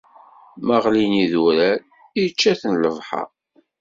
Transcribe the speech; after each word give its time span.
Ma 0.65 0.77
ɣlin 0.83 1.13
yidurar, 1.19 1.77
ičča-ten 2.23 2.73
lebḥer. 2.83 3.29